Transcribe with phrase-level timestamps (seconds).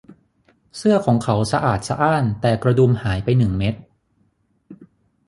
[0.77, 3.75] เสื้อของเขาสะอาดสะอ้านแต่กระดุมหายไปหนึ่งเม็ด